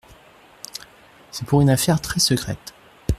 [1.29, 2.73] C'est pour une affaire très secrète.